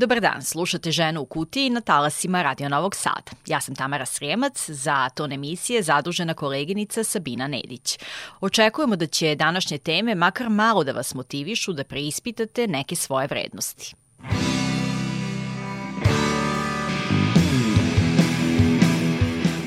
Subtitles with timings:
[0.00, 3.32] Dobar dan, slušate Ženu u kutiji na talasima Radio Novog Sada.
[3.46, 7.98] Ja sam Tamara Srijemac, za ton emisije zadužena koleginica Sabina Nedić.
[8.40, 13.94] Očekujemo da će današnje teme makar malo da vas motivišu da preispitate neke svoje vrednosti.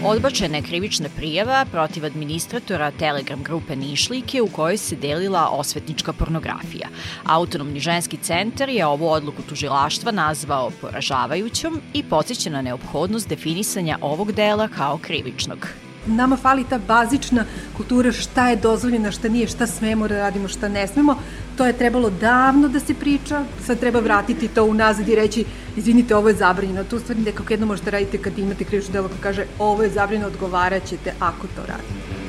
[0.05, 6.87] Odbačena je krivična prijava protiv administratora Telegram grupe Nišlike u kojoj se delila osvetnička pornografija.
[7.23, 14.31] Autonomni ženski centar je ovu odluku tužilaštva nazvao poražavajućom i podsjeća na neophodnost definisanja ovog
[14.31, 15.67] dela kao krivičnog
[16.05, 17.45] nama fali ta bazična
[17.77, 21.17] kultura šta je dozvoljeno, šta nije, šta smemo da radimo, šta ne smemo.
[21.57, 25.45] To je trebalo davno da se priča, sad treba vratiti to unazad i reći
[25.77, 26.83] izvinite, ovo je zabranjeno.
[26.83, 30.27] Tu stvari nekako jedno možete raditi kad imate krivično delo ko kaže ovo je zabranjeno,
[30.27, 32.22] odgovarat ćete ako to radite.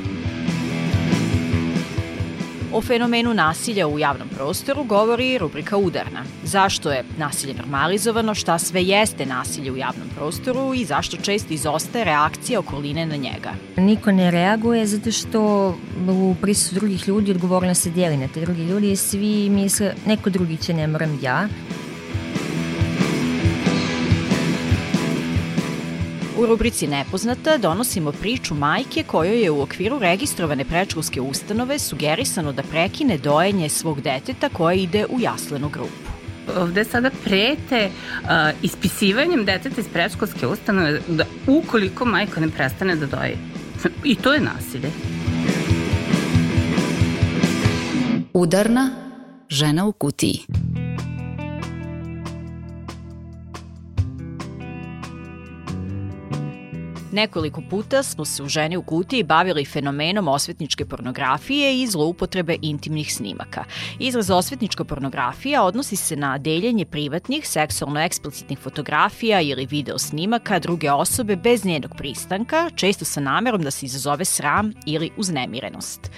[2.75, 6.25] O fenomenu nasilja u javnom prostoru govori rubrika Udarna.
[6.44, 12.05] Zašto je nasilje normalizovano, šta sve jeste nasilje u javnom prostoru i zašto često izostaje
[12.05, 13.53] reakcija okoline na njega.
[13.77, 15.69] Niko ne reaguje zato što
[16.08, 20.31] u prisutu drugih ljudi odgovornost se dijeli na te drugi ljudi i svi misle neko
[20.31, 21.48] drugi će, ne moram ja.
[26.45, 32.62] U rubrici Nepoznata donosimo priču majke kojoj je u okviru registrovane prečkolske ustanove sugerisano da
[32.62, 36.15] prekine dojenje svog deteta koje ide u jaslenu grupu
[36.56, 37.91] ovde sada prete
[38.22, 38.28] uh,
[38.62, 43.37] ispisivanjem deteta iz predškolske ustanove da ukoliko majka ne prestane da doji.
[44.05, 44.91] I to je nasilje.
[48.33, 48.91] Udarna
[49.48, 50.41] žena u kutiji.
[57.14, 63.14] Nekoliko puta smo se u ženi u kutiji bavili fenomenom osvetničke pornografije i zloupotrebe intimnih
[63.14, 63.64] snimaka.
[63.98, 70.92] Izraz osvetnička pornografija odnosi se na deljenje privatnih, seksualno eksplicitnih fotografija ili video snimaka druge
[70.92, 76.10] osobe bez njenog pristanka, često sa namerom da se izazove sram ili uznemirenost.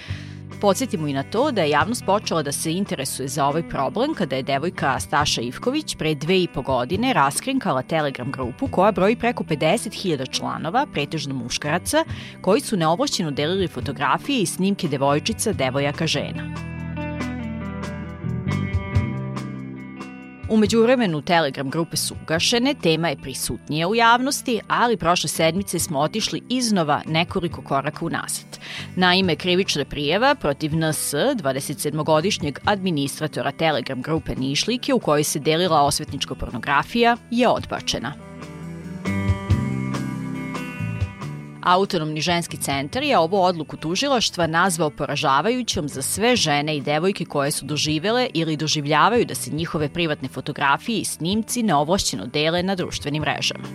[0.61, 4.35] Podsjetimo i na to da je javnost počela da se interesuje za ovaj problem kada
[4.35, 9.43] je devojka Staša Ivković pre dve i po godine raskrinkala Telegram grupu koja broji preko
[9.43, 12.03] 50.000 članova, pretežno muškaraca,
[12.41, 16.76] koji su neovlašćeno delili fotografije i snimke devojčica, devojaka, žena.
[20.49, 25.99] Umeđu vremenu Telegram grupe su ugašene, tema je prisutnija u javnosti, ali prošle sedmice smo
[25.99, 28.59] otišli iznova nekoliko koraka unazad.
[28.95, 36.35] Naime, krivična prijeva protiv NS, 27-godišnjeg administratora Telegram grupe Nišlike u kojoj se delila osvetnička
[36.35, 38.26] pornografija, je odbačena.
[41.67, 47.51] Autonomni ženski centar je ovu odluku tužilaštva nazvao poražavajućom za sve žene i devojke koje
[47.51, 53.21] su doživele ili doživljavaju da se njihove privatne fotografije i snimci neovlašćeno dele na društvenim
[53.21, 53.67] mrežama.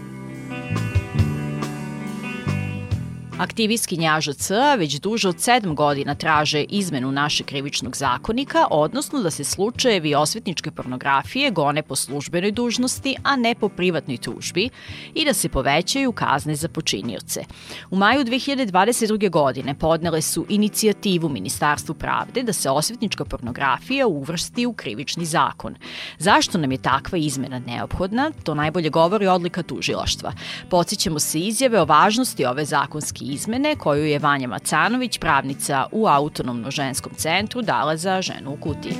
[3.42, 9.44] Aktivistkinje AŽC već duže od 7 godina traže izmenu našeg krivičnog zakonika, odnosno da se
[9.44, 14.69] slučajevi osvetničke pornografije gone po službenoj dužnosti, a ne po privatnoj tužbi
[15.14, 17.44] i da se povećaju kazne za počinioce.
[17.91, 19.31] U maju 2022.
[19.31, 25.75] godine podnele su inicijativu Ministarstvu pravde da se osvetnička pornografija uvrsti u krivični zakon.
[26.19, 28.31] Zašto nam je takva izmena neophodna?
[28.44, 30.32] To najbolje govori odlika tužilaštva.
[30.70, 36.70] Podsjećamo se izjave o važnosti ove zakonske izmene koju je Vanja Macanović, pravnica u Autonomno
[36.70, 38.97] ženskom centru, dala za ženu u kutiji.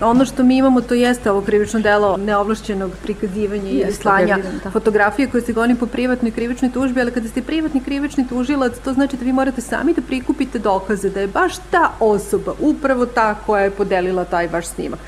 [0.00, 4.70] Ono što mi imamo to jeste ovo krivično delo neovlašćenog prikazivanja i slanja da.
[4.70, 8.92] fotografije koje se goni po privatnoj krivičnoj tužbi, ali kada ste privatni krivični tužilac, to
[8.92, 13.34] znači da vi morate sami da prikupite dokaze da je baš ta osoba upravo ta
[13.34, 14.98] koja je podelila taj vaš snimak.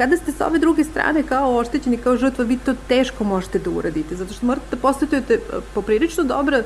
[0.00, 3.70] Kada ste sa ove druge strane kao oštećeni, kao žrtva, vi to teško možete da
[3.70, 5.38] uradite, zato što morate da postavite e,
[5.74, 6.62] poprilično dobra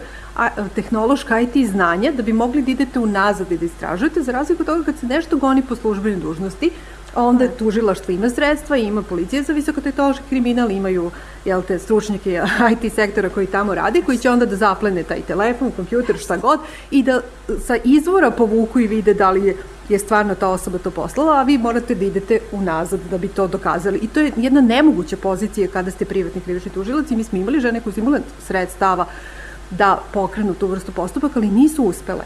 [0.74, 4.66] tehnološka IT znanja da bi mogli da idete unazad i da istražujete, za razliku od
[4.66, 6.70] toga kad se nešto goni po službenoj dužnosti,
[7.14, 11.10] onda tužilaštvo ima sredstva, ima policija za visokotehnološki kriminal, imaju
[11.44, 12.42] jel te, stručnjake
[12.72, 16.60] IT sektora koji tamo rade, koji će onda da zaplene taj telefon, kompjuter, šta god,
[16.90, 17.20] i da
[17.66, 19.56] sa izvora povuku i vide da li je
[19.88, 23.46] je stvarno ta osoba to poslala, a vi morate da idete unazad da bi to
[23.46, 23.98] dokazali.
[23.98, 27.60] I to je jedna nemoguća pozicija kada ste privatni krivični tužilac i mi smo imali
[27.60, 29.06] žene koje su imale sredstava
[29.70, 32.24] da pokrenu tu vrstu postupaka, ali nisu uspele.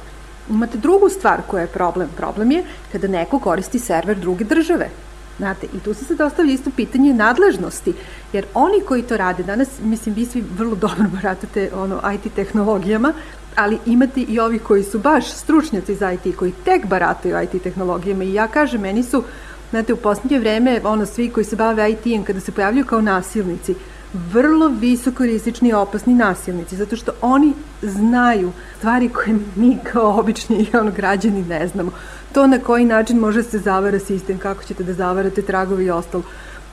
[0.50, 2.08] Imate drugu stvar koja je problem.
[2.16, 4.90] Problem je kada neko koristi server druge države.
[5.38, 7.92] Znate, i tu se sad ostavlja isto pitanje nadležnosti,
[8.32, 13.12] jer oni koji to rade danas, mislim, vi svi vrlo dobro baratate ono, IT tehnologijama,
[13.56, 18.24] ali imate i ovi koji su baš stručnjaci za IT, koji tek barataju IT tehnologijama
[18.24, 19.24] i ja kažem, meni su,
[19.70, 23.74] znate, u poslednje vreme, ono, svi koji se bave IT-em, kada se pojavljaju kao nasilnici,
[24.12, 27.52] vrlo visoko rizični i opasni nasilnici, zato što oni
[27.82, 31.92] znaju stvari koje mi kao obični ono, građani ne znamo.
[32.32, 36.24] To na koji način može se zavara sistem, kako ćete da zavarate tragovi i ostalo.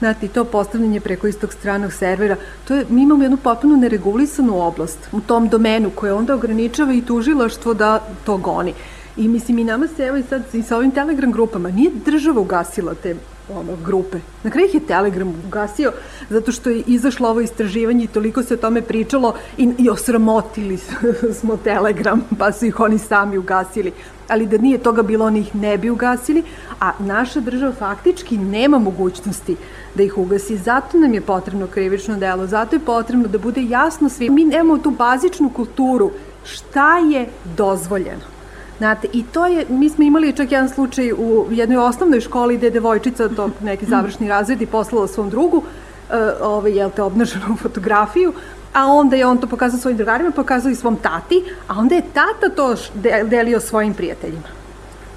[0.06, 2.36] Znate, to postavljanje preko istog stranog servera,
[2.68, 7.02] to je, mi imamo jednu potpuno neregulisanu oblast u tom domenu koje onda ograničava i
[7.02, 8.74] tužilaštvo da to goni.
[9.18, 12.42] I mislim, i nama se, evo i sad, i sa ovim Telegram grupama, nije država
[12.42, 13.16] ugasila te
[13.54, 14.18] ono, grupe.
[14.44, 15.92] Na kraju ih je Telegram ugasio
[16.30, 20.78] zato što je izašlo ovo istraživanje i toliko se o tome pričalo i, i osramotili
[21.40, 23.92] smo Telegram, pa su ih oni sami ugasili.
[24.28, 26.44] Ali da nije toga bilo, oni ih ne bi ugasili,
[26.80, 29.56] a naša država faktički nema mogućnosti
[29.96, 30.58] da ih ugasi.
[30.58, 34.30] Zato nam je potrebno krivično delo, zato je potrebno da bude jasno svi.
[34.30, 36.12] Mi nemamo tu bazičnu kulturu
[36.46, 37.28] šta je
[37.58, 38.35] dozvoljeno.
[38.78, 42.68] Znate, i to je, mi smo imali čak jedan slučaj u jednoj osnovnoj školi gde
[42.68, 47.56] je devojčica, to neki završni razred i poslala svom drugu, uh, ovaj, jel te, obnaženu
[47.64, 48.34] fotografiju,
[48.74, 52.02] a onda je on to pokazao svojim drugarima, pokazao i svom tati, a onda je
[52.14, 52.76] tata to
[53.24, 54.48] delio svojim prijateljima.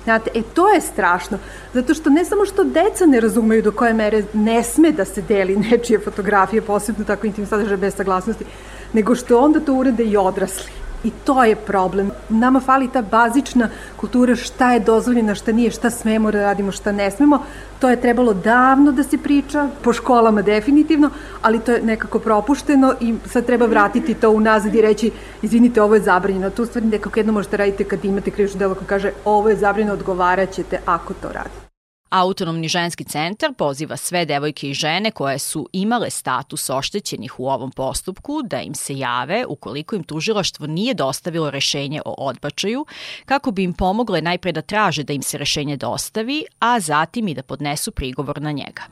[0.05, 1.39] Znate, e to je strašno,
[1.75, 5.23] zato što ne samo što deca ne razumeju do koje mere ne sme da se
[5.23, 8.45] deli nečije fotografije, posebno tako intimno sadržaje bez saglasnosti,
[8.93, 10.71] nego što onda to urede i odrasli.
[11.05, 12.11] I to je problem.
[12.29, 16.93] Nama fali ta bazična kultura šta je dozvoljeno, šta nije, šta smemo da radimo, šta
[16.93, 17.43] ne smemo.
[17.79, 21.11] To je trebalo davno da se priča, po školama definitivno,
[21.43, 25.11] ali to je nekako propušteno i sad treba vratiti to unazad i reći,
[25.43, 26.51] izvinite, ovo je zabranjeno.
[26.51, 29.93] Tu stvari nekako jedno možete raditi kad imate krivično delo koji kaže ovo je zabranjeno,
[29.93, 31.68] odgovarat ćete ako to radite.
[32.11, 37.71] Autonomni ženski centar poziva sve devojke i žene koje su imale status oštećenih u ovom
[37.71, 42.87] postupku da im se jave ukoliko im tužilaštvo nije dostavilo rešenje o odbačaju,
[43.27, 47.35] kako bi im pomogle najpre da traže da im se rešenje dostavi, a zatim i
[47.35, 48.83] da podnesu prigovor na njega.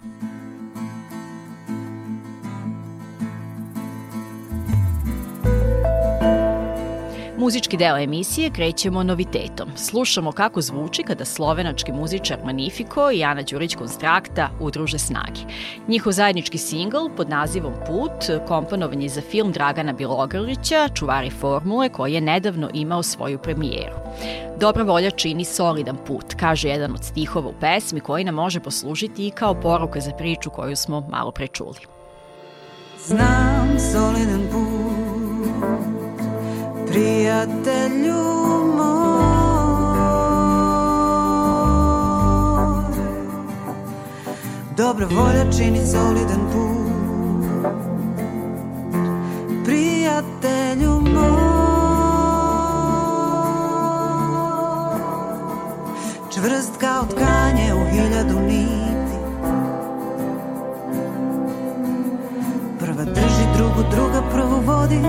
[7.47, 9.69] Muzički deo emisije krećemo novitetom.
[9.77, 15.41] Slušamo kako zvuči kada slovenački muzičar Manifiko i Ana Đurić Konstrakta udruže snage.
[15.89, 22.13] Njihov zajednički singl pod nazivom Put komponovan je za film Dragana Bilogrlića, Čuvari formule, koji
[22.13, 23.97] je nedavno imao svoju premijeru.
[24.61, 29.27] Dobra volja čini solidan put, kaže jedan od stihova u pesmi koji nam može poslužiti
[29.27, 31.81] i kao poruka za priču koju smo malo prečuli.
[33.07, 34.76] Znam solidan put
[36.97, 38.25] приятелю
[38.77, 39.25] мой.
[44.77, 47.65] Добра воля чини солиден путь,
[49.65, 51.47] приятелю мой.
[56.31, 59.17] Чврстка от kanje u hiljadu niti
[62.81, 65.01] Prva drži drugu, druga prvo vodi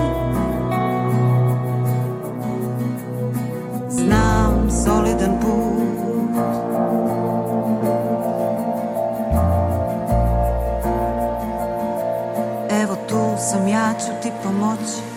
[4.88, 5.78] solidan put.
[12.82, 15.07] Evo tu sam, ja ću ti pomoći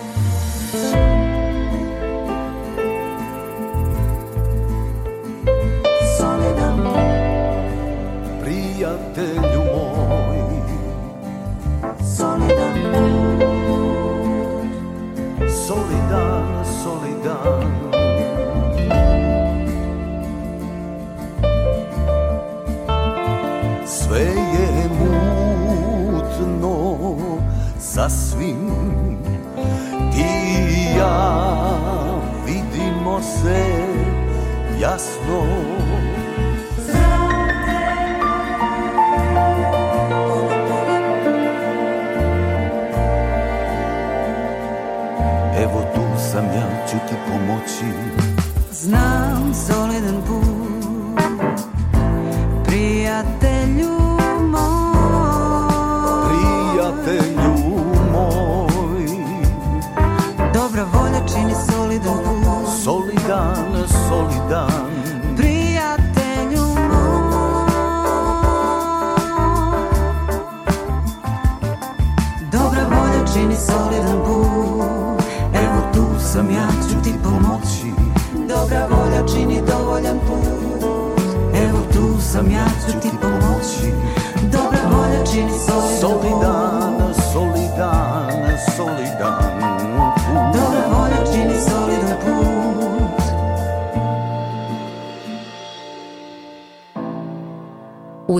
[34.82, 35.51] jasno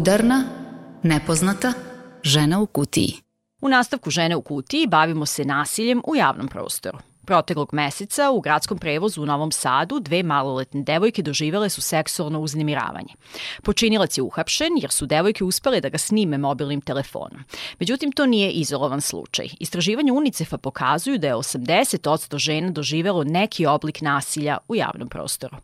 [0.02, 0.44] Udarna,
[1.04, 1.74] nepoznata,
[2.24, 3.14] žena u kutiji.
[3.62, 6.98] U nastavku Žene u kutiji bavimo se nasiljem u javnom prostoru.
[7.26, 13.14] Proteklog meseca u gradskom prevozu u Novom Sadu dve maloletne devojke doživele su seksualno uznemiravanje.
[13.64, 17.44] Počinilac je uhapšen jer su devojke uspele da ga snime mobilnim telefonom.
[17.80, 19.48] Međutim, to nije izolovan slučaj.
[19.60, 25.58] Istraživanje UNICEF-a pokazuju da je 80% žena doživelo neki oblik nasilja u javnom prostoru.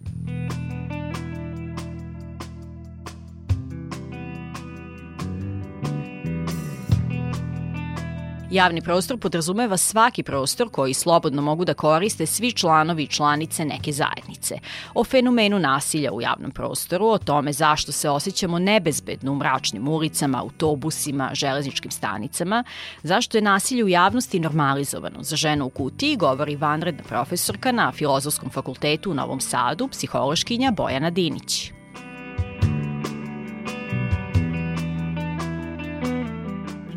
[8.51, 13.91] Javni prostor podrazumeva svaki prostor koji slobodno mogu da koriste svi članovi i članice neke
[13.91, 14.59] zajednice.
[14.93, 20.41] O fenomenu nasilja u javnom prostoru, o tome zašto se osjećamo nebezbedno u mračnim ulicama,
[20.41, 22.63] autobusima, železničkim stanicama,
[23.03, 28.49] zašto je nasilje u javnosti normalizovano za ženu u kutiji, govori vanredna profesorka na Filozofskom
[28.49, 31.76] fakultetu u Novom Sadu, psihološkinja Bojana Dinić.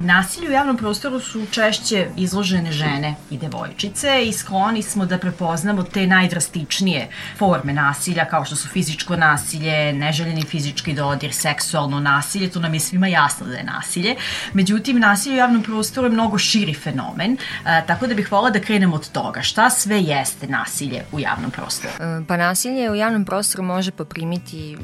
[0.02, 5.82] Nasilju u javnom prostoru su češće izložene žene i devojčice i skloni smo da prepoznamo
[5.82, 12.60] te najdrastičnije forme nasilja kao što su fizičko nasilje, neželjeni fizički dodir, seksualno nasilje, to
[12.60, 14.16] nam je svima jasno da je nasilje.
[14.52, 18.60] Međutim, nasilje u javnom prostoru je mnogo širi fenomen, a, tako da bih volila da
[18.60, 19.42] krenemo od toga.
[19.42, 21.94] Šta sve jeste nasilje u javnom prostoru?
[22.00, 24.76] E, Pa nasilje u javnom prostoru može poprimiti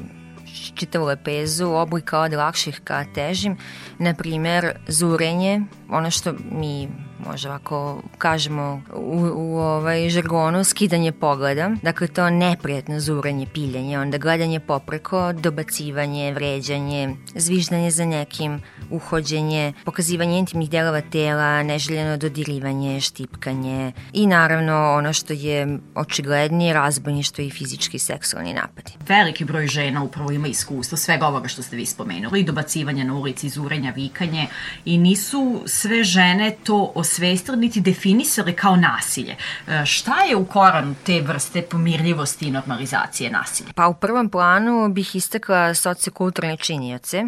[0.76, 3.56] čitavu lepezu, oblika od lakših ka težim,
[3.98, 6.88] na primer zurenje, ono što mi
[7.18, 14.18] možda ovako kažemo u, u ovaj žargonu, skidanje pogleda, dakle to neprijatno zurenje, piljenje, onda
[14.18, 23.92] gledanje popreko, dobacivanje, vređanje, zviždanje za nekim, uhođenje, pokazivanje intimnih delova tela, neželjeno dodirivanje, štipkanje
[24.12, 28.92] i naravno ono što je očiglednije razbojništvo i fizički seksualni napadi.
[29.08, 33.48] Veliki broj žena upravo ima iskustvo svega ovoga što ste vi spomenuli, dobacivanje na ulici,
[33.48, 34.46] zurenja, vikanje
[34.84, 39.36] i nisu sve žene to osvestili niti definisali kao nasilje.
[39.68, 43.72] E, šta je u koranu te vrste pomirljivosti i normalizacije nasilja?
[43.74, 47.24] Pa u prvom planu bih istakla sociokulturne činioce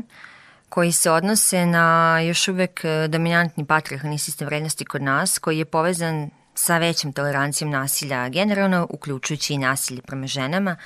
[0.68, 5.64] koji se odnose na još uvek e, dominantni patriarhalni sistem vrednosti kod nas, koji je
[5.64, 10.76] povezan sa većom tolerancijom nasilja generalno, uključujući i nasilje prema ženama.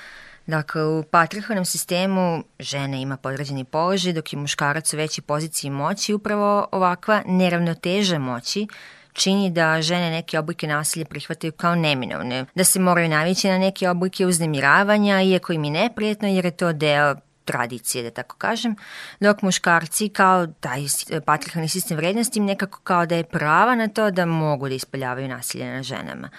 [0.47, 6.13] Dakle, u patriarhalnom sistemu žena ima podređeni položaj, dok je muškarac u većoj poziciji moći.
[6.13, 8.67] Upravo ovakva neravnoteža moći
[9.13, 13.89] čini da žene neke oblike nasilja prihvataju kao neminovne, da se moraju navići na neke
[13.89, 18.75] oblike uznemiravanja, iako im je neprijetno jer je to deo tradicije, da tako kažem,
[19.19, 20.81] dok muškarci kao taj
[21.25, 25.27] patriarhalni sistem vrednosti im nekako kao da je prava na to da mogu da ispoljavaju
[25.27, 26.29] nasilje na ženama.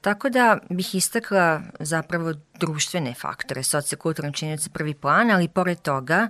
[0.00, 6.28] Tako da bih istakla zapravo društvene faktore, sociokulturne činjenice prvi plan, ali pored toga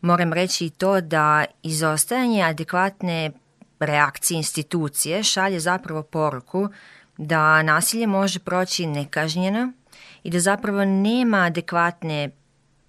[0.00, 3.30] moram reći i to da izostajanje adekvatne
[3.80, 6.68] reakcije institucije šalje zapravo poruku
[7.16, 9.72] da nasilje može proći nekažnjeno
[10.22, 12.30] i da zapravo nema adekvatne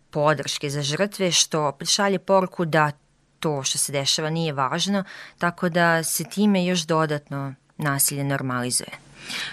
[0.10, 2.91] podrške za žrtve, što opet šalje poruku da
[3.39, 5.03] to što se dešava nije važno,
[5.38, 9.06] tako da se time još dodatno nasilje normalizuje.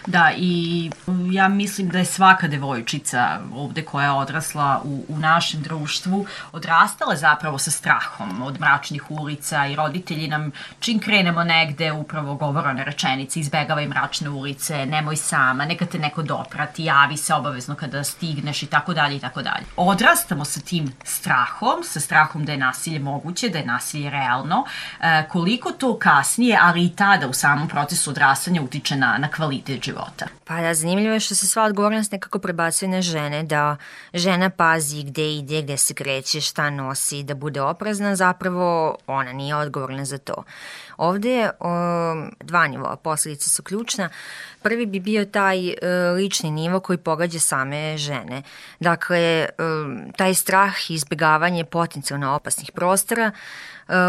[0.06, 0.90] Da, i
[1.30, 7.16] ja mislim da je svaka devojčica ovde koja je odrasla u, u našem društvu odrastala
[7.16, 12.85] zapravo sa strahom od mračnih ulica i roditelji nam čim krenemo negde upravo govore one
[12.85, 18.62] rečenice, izbegavaj mračne ulice, nemoj sama, neka te neko doprati, javi se obavezno kada stigneš
[18.62, 19.64] i tako dalje i tako dalje.
[19.76, 24.64] Odrastamo sa tim strahom, sa strahom da je nasilje moguće, da je nasilje realno,
[25.00, 29.53] e, koliko to kasnije, ali i tada u samom procesu odrastanja utiče na, na kvalitet
[29.54, 30.26] kvalitet života.
[30.44, 33.76] Pa da, zanimljivo je što se sva odgovornost nekako prebacuje na žene, da
[34.14, 39.56] žena pazi gde ide, gde se kreće, šta nosi, da bude oprezna, zapravo ona nije
[39.56, 40.44] odgovorna za to.
[40.96, 41.70] Ovde o,
[42.40, 44.08] dva nivoa posledice su ključna.
[44.62, 45.76] Prvi bi bio taj e,
[46.16, 48.42] lični nivo koji pogađa same žene.
[48.80, 49.49] Dakle, e,
[50.16, 53.30] taj strah i izbjegavanje potencijalno opasnih prostora,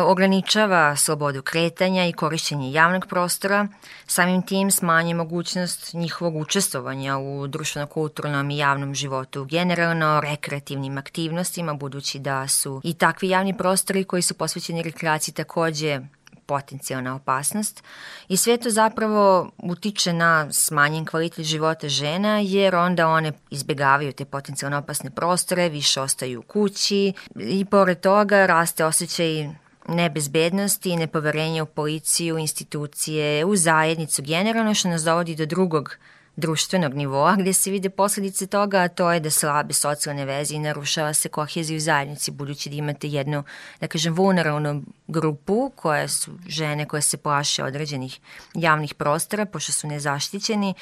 [0.06, 3.68] ograničava slobodu kretanja i korišćenje javnog prostora,
[4.08, 12.20] samim tim smanje mogućnost njihovog učestvovanja u društveno-kulturnom i javnom životu, generalno rekreativnim aktivnostima, budući
[12.20, 16.00] da su i takvi javni prostori koji su posvećeni rekreaciji takođe
[16.46, 17.84] potencijalna opasnost.
[18.28, 24.26] I sve to zapravo utiče na smanjen kvalitet života žena jer onda one izbegavaju te
[24.26, 29.50] potencijalno opasne prostore, više ostaju u kući i pored toga raste osjećaj
[29.88, 35.98] nebezbednosti i nepoverenja u policiju, institucije, u zajednicu generalno što nas dovodi do drugog
[36.36, 40.60] društvenog nivoa gde se vide posledice toga, a to je da slabe socijalne veze i
[40.60, 43.44] narušava se kohezija u zajednici, budući da imate jednu,
[43.82, 48.20] da kažem, vulneralnu grupu koje su žene koje se plaše određenih
[48.54, 50.74] javnih prostora, pošto su nezaštićeni,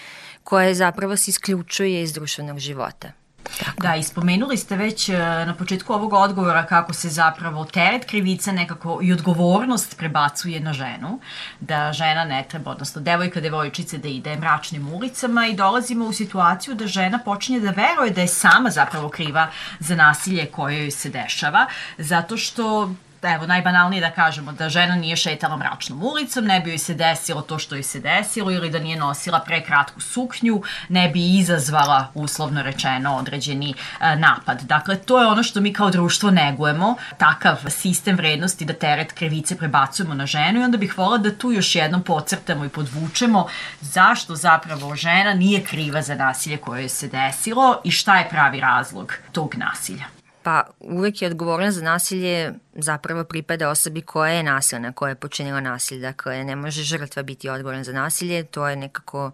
[0.44, 3.23] koje zapravo se isključuje iz društvenog života.
[3.60, 3.82] Tako.
[3.82, 9.00] Da, ispomenuli ste već e, na početku ovog odgovora kako se zapravo teret krivice nekako
[9.02, 11.20] i odgovornost prebacuje na ženu,
[11.60, 16.76] da žena ne treba, odnosno devojka, devojčice da ide mračnim ulicama i dolazimo u situaciju
[16.76, 19.48] da žena počinje da veruje da je sama zapravo kriva
[19.80, 21.66] za nasilje koje joj se dešava,
[21.98, 22.90] zato što
[23.30, 27.42] evo, najbanalnije da kažemo, da žena nije šetala mračnom ulicom, ne bi joj se desilo
[27.42, 32.62] to što joj se desilo ili da nije nosila prekratku suknju, ne bi izazvala, uslovno
[32.62, 34.62] rečeno, određeni e, napad.
[34.62, 39.58] Dakle, to je ono što mi kao društvo negujemo, takav sistem vrednosti da teret krivice
[39.58, 43.48] prebacujemo na ženu i onda bih volila da tu još jednom pocrtamo i podvučemo
[43.82, 48.60] zašto zapravo žena nije kriva za nasilje koje joj se desilo i šta je pravi
[48.60, 50.23] razlog tog nasilja.
[50.44, 55.60] Pa uvek je odgovornost za nasilje zapravo pripada osobi koja je nasilna, koja je počinila
[55.60, 56.02] nasilje.
[56.02, 59.32] Dakle, ne može žrtva biti odgovoran za nasilje, to je nekako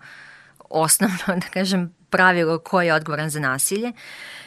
[0.70, 3.92] osnovno, da kažem, pravilo ko je odgovoran za nasilje.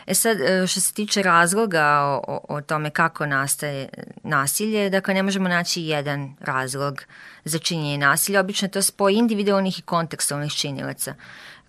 [0.07, 3.89] E sad, e, što se tiče razloga o, o, tome kako nastaje
[4.23, 7.03] nasilje, dakle, ne možemo naći jedan razlog
[7.45, 8.41] za činjenje nasilja.
[8.41, 11.15] Obično je to spoj individualnih i kontekstualnih činilaca.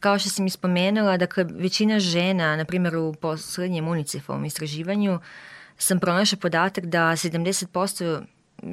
[0.04, 5.20] Kao što sam ispomenula, dakle, većina žena, na primjer u poslednjem UNICEF-ovom istraživanju,
[5.78, 8.22] sam pronašla podatak da 70%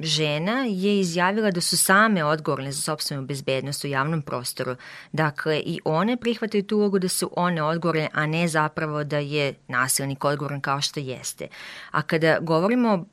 [0.03, 4.77] žena je izjavila da su same odgovorne za sobstvenu bezbednost u javnom prostoru.
[5.13, 9.55] Dakle, i one prihvataju tu ulogu da su one odgovorne, a ne zapravo da je
[9.69, 11.49] nasilnik odgovoran kao što jeste.
[11.91, 13.07] A kada govorimo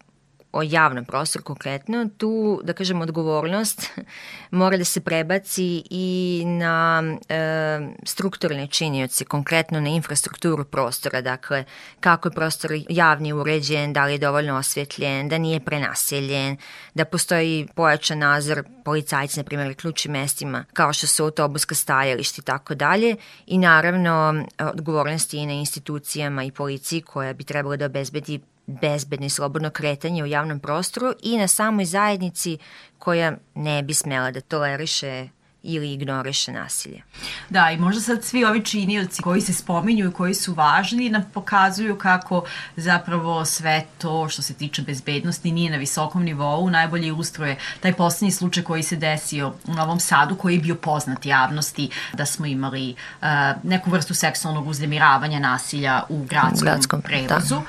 [0.51, 3.89] o javnom prostoru konkretno, tu, da kažem, odgovornost
[4.51, 11.63] mora da se prebaci i na e, strukturne činioci, konkretno na infrastrukturu prostora, dakle,
[11.99, 16.57] kako je prostor javni uređen, da li je dovoljno osvjetljen, da nije prenaseljen,
[16.93, 22.45] da postoji pojačan nazor policajci, na primjer, ključim mestima, kao što su autobuska stajališta i
[22.45, 23.15] tako dalje,
[23.47, 29.29] i naravno odgovornosti i na institucijama i policiji koja bi trebala da obezbedi bezbedno i
[29.29, 32.57] slobodno kretanje u javnom prostoru i na samoj zajednici
[32.99, 35.27] koja ne bi smela da toleriše
[35.63, 37.01] ili ignoriše nasilje.
[37.49, 41.25] Da, i možda sad svi ovi činioci koji se spominju i koji su važni nam
[41.33, 42.43] pokazuju kako
[42.75, 46.69] zapravo sve to što se tiče bezbednosti nije na visokom nivou.
[46.69, 51.25] Najbolje ilustruje taj poslednji slučaj koji se desio u Novom Sadu, koji je bio poznat
[51.25, 53.27] javnosti da smo imali uh,
[53.63, 57.55] neku vrstu seksualnog uznemiravanja nasilja u gradskom, gradskom prevozu.
[57.55, 57.61] Da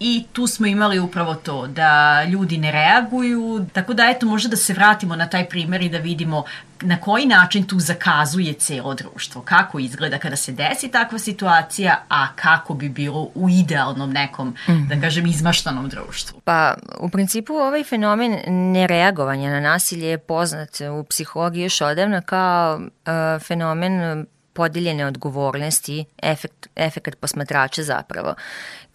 [0.00, 4.56] I tu smo imali upravo to, da ljudi ne reaguju, tako da eto može da
[4.56, 6.44] se vratimo na taj primer i da vidimo
[6.80, 12.26] na koji način tu zakazuje celo društvo, kako izgleda kada se desi takva situacija, a
[12.34, 14.88] kako bi bilo u idealnom nekom, mm -hmm.
[14.88, 15.02] da mhm.
[15.02, 16.40] kažem, izmaštanom društvu.
[16.44, 18.38] Pa, u principu ovaj fenomen
[18.72, 26.66] nereagovanja na nasilje je poznat u psihologiji još odavno kao uh, fenomen podeljene odgovornosti, efekt,
[26.76, 28.34] efekt posmatrača zapravo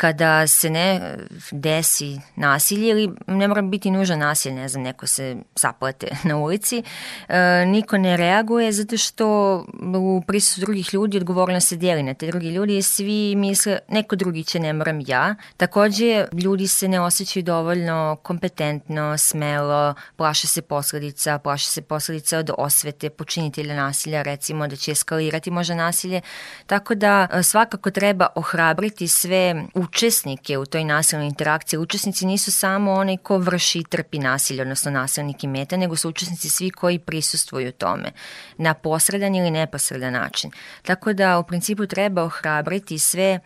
[0.02, 1.18] kada se ne
[1.52, 6.84] desi nasilje ili ne mora biti nužno nasilje, ne znam, neko se zaplete na ulici,
[7.28, 9.58] e, niko ne reaguje zato što
[9.96, 14.16] u prisutstvu drugih ljudi odgovorno se dijeli na te drugi ljudi i svi misle neko
[14.16, 15.36] drugi će, ne moram ja.
[15.58, 22.52] Takođe, ljudi se ne osjećaju dovoljno kompetentno, smelo, plaše se posledica, plaše se posledica od
[22.58, 26.22] osvete počinitelja nasilja, recimo da će eskalirati možda nasilje,
[26.68, 31.80] tako da e, svakako treba ohrabriti sve u učesnike u toj nasilnoj interakciji.
[31.80, 36.10] Učesnici nisu samo onaj ko vrši i trpi nasilje, odnosno nasilnik i meta, nego su
[36.10, 38.12] učesnici svi koji prisustvuju tome
[38.58, 40.52] na posredan ili neposredan način.
[40.82, 43.40] Tako da u principu treba ohrabriti sve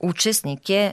[0.00, 0.92] učesnike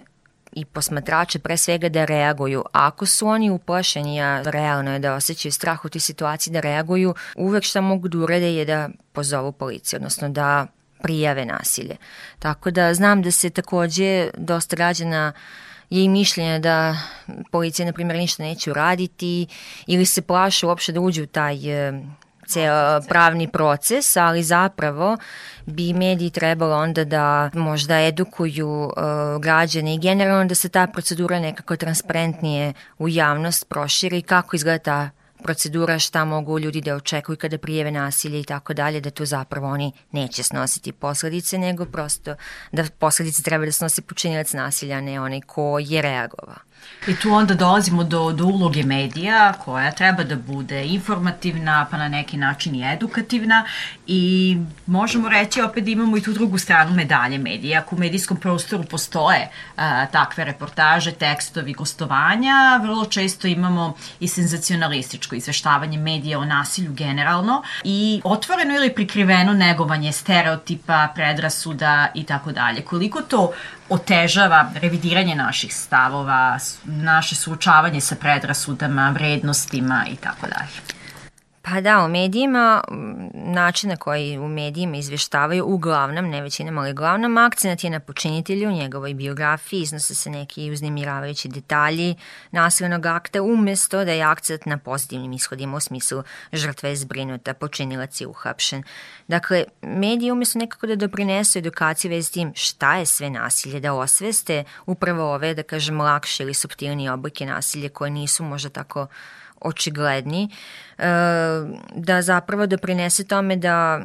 [0.51, 2.63] i posmatrače pre svega da reaguju.
[2.71, 7.15] Ako su oni uplašeni, a realno je da osjećaju strah u toj situaciji da reaguju,
[7.36, 10.67] uvek šta mogu da urede je da pozovu policiju, odnosno da
[11.04, 11.96] prijave nasilje.
[12.40, 15.34] Tako da znam da se takođe dosta građana
[15.90, 16.98] je i mišljenje da
[17.52, 19.48] policija, na primjer, ništa neće uraditi
[19.88, 22.04] ili se plaše uopšte da uđe u taj e,
[22.48, 25.18] ceo pravni proces, ali zapravo
[25.66, 28.94] bi mediji trebalo onda da možda edukuju uh,
[29.42, 35.10] građane i generalno da se ta procedura nekako transparentnije u javnost proširi kako izgleda ta
[35.43, 39.67] procedura šta mogu ljudi da očekuju kada prijeve nasilje i tako dalje, da tu zapravo
[39.67, 42.36] oni neće snositi posledice, nego prosto
[42.71, 46.71] da posledice treba da snosi počinilac nasilja, a ne onaj ko je reagovao.
[47.08, 52.08] I tu onda dolazimo do, do uloge medija koja treba da bude informativna, pa na
[52.08, 53.65] neki način i edukativna
[54.08, 57.80] i možemo reći opet imamo i tu drugu stranu medalje medija.
[57.80, 65.36] Ako u medijskom prostoru postoje a, takve reportaže, tekstovi, gostovanja, vrlo često imamo i senzacionalističko
[65.36, 72.82] izveštavanje medija o nasilju generalno i otvoreno ili prikriveno negovanje stereotipa, predrasuda i tako dalje.
[72.82, 73.52] Koliko to
[73.91, 81.01] otežava revidiranje naših stavova, naše suočavanje sa predrasudama, vrednostima i tako dalje.
[81.63, 82.84] Pa da, u medijima,
[83.34, 88.71] način na koji u medijima izveštavaju, uglavnom, ne većinom, ali uglavnom, akcenat je na počinitelju,
[88.71, 92.15] njegovoj biografiji, iznose se neki uznemiravajući detalji
[92.52, 98.21] nasilnog akta, umesto da je akcenat na pozitivnim ishodima, u smislu žrtva je zbrinuta, počinilac
[98.21, 98.84] je uhapšen.
[99.28, 103.93] Dakle, mediji umesto nekako da doprinesu edukaciji vez s tim šta je sve nasilje, da
[103.93, 109.08] osveste upravo ove, da kažem, lakše ili subtilnije oblike nasilje koje nisu možda tako
[109.62, 110.50] očigledni,
[110.97, 111.04] e,
[111.95, 114.02] da zapravo doprinese tome da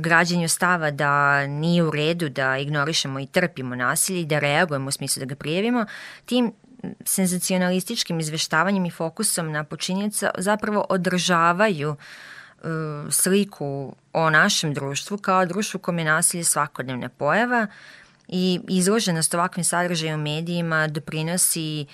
[0.00, 4.92] građanju stava da nije u redu da ignorišemo i trpimo nasilje i da reagujemo u
[4.92, 5.86] smislu da ga prijevimo,
[6.24, 6.52] tim
[7.04, 12.66] senzacionalističkim izveštavanjem i fokusom na počinjeca zapravo održavaju e,
[13.10, 17.66] sliku o našem društvu kao društvu kome nasilje svakodnevna pojava
[18.28, 21.86] i izloženost ovakvim sadržajom u medijima doprinosi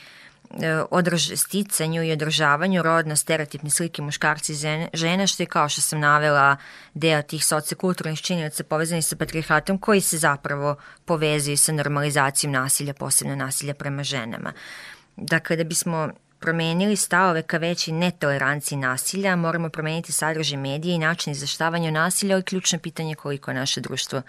[0.90, 6.00] održ, sticanju i održavanju rodno stereotipne slike muškarci i žena, što je kao što sam
[6.00, 6.56] navela
[6.94, 13.36] deo tih sociokulturnih činjenica povezani sa patriarhatom koji se zapravo povezuju sa normalizacijom nasilja, posebno
[13.36, 14.52] nasilja prema ženama.
[15.16, 21.32] Dakle, da bismo promenili stavove ka veći netoleranciji nasilja, moramo promeniti sadržaj medija i način
[21.32, 24.22] izveštavanja nasilja, ali ključno pitanje koliko je naše društvo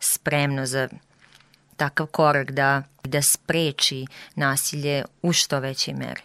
[0.00, 0.88] spremno za
[1.76, 6.20] takav korak da da spreči nasilje u što većoj meri.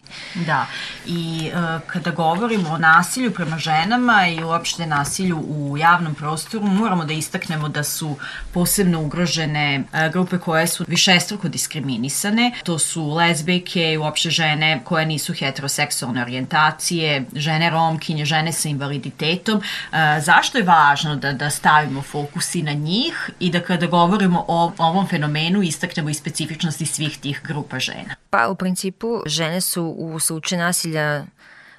[0.46, 0.66] Da,
[1.06, 7.06] i e, kada govorimo o nasilju prema ženama i uopšte nasilju u javnom prostoru, moramo
[7.06, 8.16] da istaknemo da su
[8.54, 12.52] posebno ugrožene e, grupe koje su višestruko diskriminisane.
[12.64, 19.62] To su lezbijke i uopšte žene koje nisu heteroseksualne orijentacije, žene romkinje, žene sa invaliditetom.
[19.62, 24.46] E, zašto je važno da, da stavimo fokus i na njih i da kada govorimo
[24.48, 28.16] o ovom fenomenu istaknemo i specifično specifičnosti svih tih grupa žena?
[28.30, 31.26] Pa u principu žene su u slučaju nasilja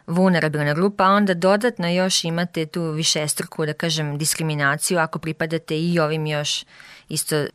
[0.07, 5.99] vulnerabilna grupa, a onda dodatno još imate tu višestruku, da kažem, diskriminaciju ako pripadate i
[5.99, 6.65] ovim još
[7.09, 7.47] isto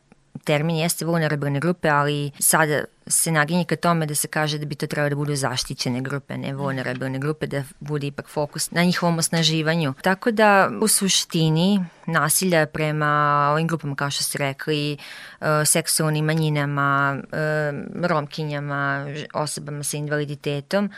[0.43, 4.75] termin jeste vulnerabilne grupe, ali sada se naginje ka tome da se kaže da bi
[4.75, 9.17] to trebalo da budu zaštićene grupe, ne vulnerabilne grupe, da bude ipak fokus na njihovom
[9.17, 9.93] osnaživanju.
[10.01, 14.97] Tako da u suštini nasilja prema ovim grupama, kao što ste rekli,
[15.41, 20.91] uh, seksualnim manjinama, uh, romkinjama, osobama sa invaliditetom,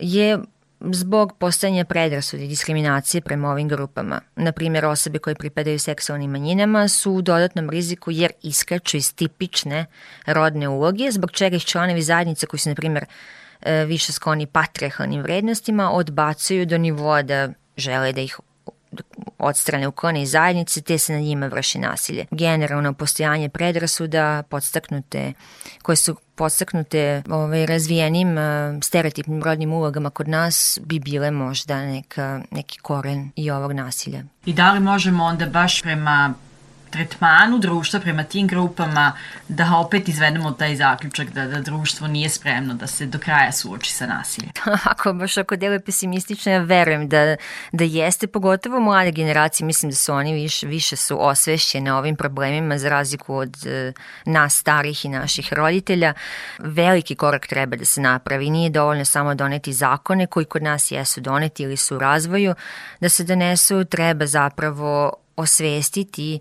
[0.00, 0.38] je
[0.80, 4.20] zbog postojanja predrasude i diskriminacije prema ovim grupama.
[4.36, 9.86] Na primjer, osobe koje pripadaju seksualnim manjinama su u dodatnom riziku jer iskaču iz tipične
[10.26, 13.04] rodne uloge, zbog čega ih članovi zajednice koji su, na primjer,
[13.62, 18.38] e, više skloni patriarhalnim vrednostima odbacuju do nivoa da žele da ih
[19.38, 22.26] odstrane uklone iz zajednice, te se na njima vrši nasilje.
[22.30, 25.32] Generalno postojanje predrasuda, podstaknute,
[25.82, 28.44] koje su podstaknute ovaj, razvijenim uh,
[28.82, 34.22] stereotipnim rodnim ulogama kod nas bi bile možda neka, neki koren i ovog nasilja.
[34.46, 36.34] I da li možemo onda baš prema
[36.96, 39.12] tretmanu društva prema tim grupama
[39.48, 43.92] da opet izvedemo taj zaključak da, da društvo nije spremno da se do kraja suoči
[43.92, 44.50] sa nasiljem.
[44.92, 47.36] ako baš ako deluje pesimistično, ja verujem da,
[47.72, 52.78] da jeste, pogotovo mlade generacije, mislim da su oni više, više su osvešćene ovim problemima
[52.78, 53.92] za razliku od e,
[54.24, 56.14] nas starih i naših roditelja.
[56.58, 58.50] Veliki korak treba da se napravi.
[58.50, 62.54] Nije dovoljno samo doneti zakone koji kod nas jesu doneti ili su u razvoju,
[63.00, 66.40] da se donesu, treba zapravo osvestiti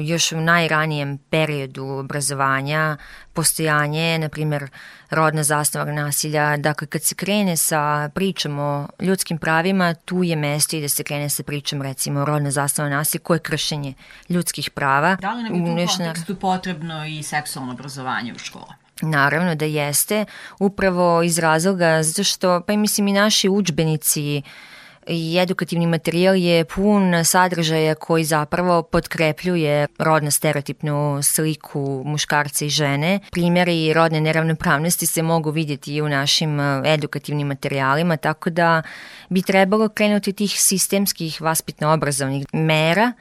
[0.00, 2.96] još u najranijem periodu obrazovanja
[3.32, 4.68] postojanje, na primjer,
[5.10, 6.56] rodna zastava nasilja.
[6.56, 11.04] Dakle, kad se krene sa pričom o ljudskim pravima, tu je mesto i da se
[11.04, 13.94] krene sa pričom, recimo, rodna zastava nasilja, koje je kršenje
[14.28, 15.16] ljudskih prava.
[15.20, 18.74] Da li nam je u tom kontekstu potrebno i seksualno obrazovanje u školama?
[19.02, 20.24] Naravno da jeste,
[20.58, 24.73] upravo iz razloga zato što, pa i mislim i naši učbenici uh,
[25.06, 33.20] i edukativni materijal je pun sadržaja koji zapravo podkrepljuje rodno stereotipnu sliku muškarca i žene.
[33.30, 38.82] Primjeri rodne neravnopravnosti se mogu vidjeti i u našim e, edukativnim materijalima, tako da
[39.28, 43.12] bi trebalo krenuti tih sistemskih vaspitno-obrazovnih mera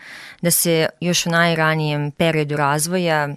[0.41, 3.29] da se još u najranijem periodu razvoja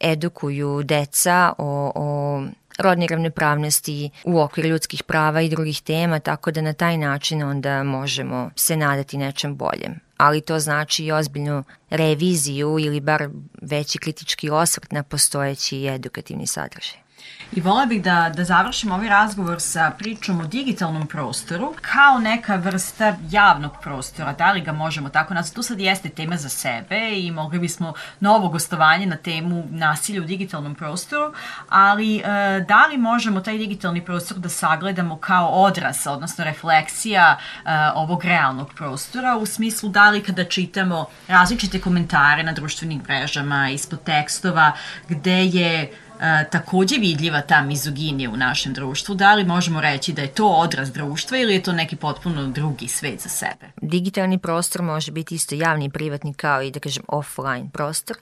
[0.00, 2.42] edukuju deca o, o
[2.78, 7.82] rodne ravnopravnosti u okviru ljudskih prava i drugih tema, tako da na taj način onda
[7.82, 10.00] možemo se nadati nečem boljem.
[10.16, 13.28] Ali to znači i ozbiljnu reviziju ili bar
[13.62, 17.01] veći kritički osvrt na postojeći edukativni sadržaj.
[17.52, 22.56] I vola bih da, da završim ovaj razgovor sa pričom o digitalnom prostoru kao neka
[22.56, 24.32] vrsta javnog prostora.
[24.32, 25.54] Da li ga možemo tako nazvati?
[25.54, 30.24] Tu sad jeste tema za sebe i mogli bismo novo gostovanje na temu nasilja u
[30.24, 31.32] digitalnom prostoru,
[31.68, 32.22] ali e,
[32.68, 38.74] da li možemo taj digitalni prostor da sagledamo kao odraz, odnosno refleksija e, ovog realnog
[38.74, 44.72] prostora u smislu da li kada čitamo različite komentare na društvenim mrežama, ispod tekstova,
[45.08, 45.92] gde je
[46.50, 49.14] takođe vidljiva ta mizoginija u našem društvu.
[49.14, 52.88] Da li možemo reći da je to odraz društva ili je to neki potpuno drugi
[52.88, 53.66] svet za sebe?
[53.82, 58.16] Digitalni prostor može biti isto javni i privatni kao i da kažem offline prostor.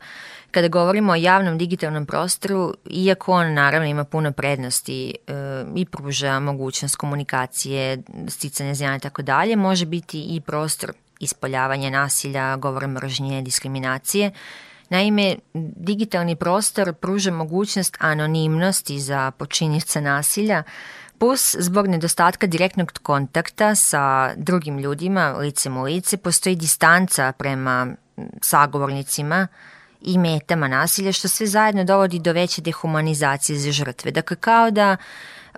[0.51, 5.33] Kada govorimo o javnom digitalnom prostoru, iako on naravno ima puno prednosti e,
[5.77, 12.57] i pruža mogućnost komunikacije, sticanja znanja i tako dalje, može biti i prostor ispoljavanja nasilja,
[12.57, 14.31] govora mržnje, diskriminacije,
[14.91, 15.37] Naime,
[15.77, 20.63] digitalni prostor pruža mogućnost anonimnosti za počinjivca nasilja,
[21.19, 27.87] plus zbog nedostatka direktnog kontakta sa drugim ljudima, licem u lice, postoji distanca prema
[28.43, 29.49] sagovornicima
[30.01, 34.11] i metama nasilja, što sve zajedno dovodi do veće dehumanizacije za žrtve.
[34.11, 34.97] Dakle, kao da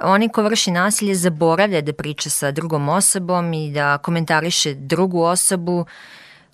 [0.01, 5.87] oni ko vrši nasilje zaboravlja da priča sa drugom osobom i da komentariše drugu osobu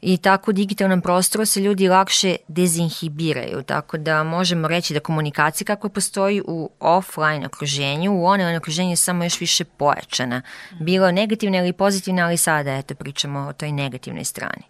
[0.02, 5.64] i tako u digitalnom prostoru se ljudi lakše dezinhibiraju, tako da možemo reći da komunikacija
[5.64, 10.42] kako postoji u offline okruženju, u online okruženju je samo još više pojačana.
[10.80, 14.62] Bilo negativna ili pozitivna, ali sada eto pričamo o toj negativnoj strani.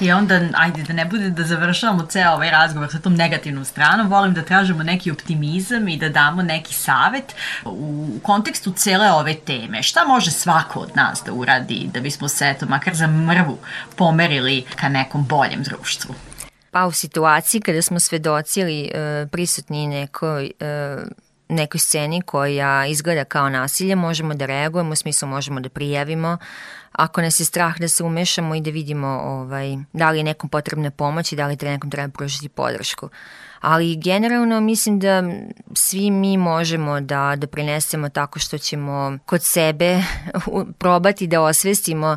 [0.00, 4.08] I onda, ajde, da ne bude da završavamo ceo ovaj razgovor sa tom negativnom stranom,
[4.08, 7.34] volim da tražimo neki optimizam i da damo neki savet
[7.64, 9.82] u kontekstu cele ove teme.
[9.82, 13.58] Šta može svako od nas da uradi da bismo se, eto, makar za mrvu
[13.96, 16.14] pomerili ka nekom boljem društvu?
[16.70, 20.96] Pa u situaciji kada smo svedoci ili e, prisutni nekoj e,
[21.48, 26.38] nekoj sceni koja izgleda kao nasilje, možemo da reagujemo, u smislu možemo da prijavimo,
[26.92, 30.50] ako nas je strah da se umešamo i da vidimo ovaj, da li je nekom
[30.50, 33.08] potrebna pomoć i da li treba nekom treba pružiti podršku.
[33.60, 35.22] Ali generalno mislim da
[35.74, 40.02] svi mi možemo da, da prinesemo tako što ćemo kod sebe
[40.78, 42.16] probati da osvestimo